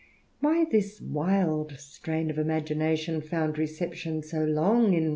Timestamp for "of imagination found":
2.31-3.59